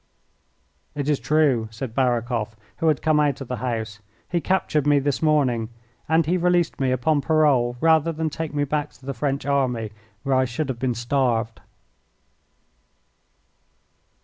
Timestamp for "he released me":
6.25-6.89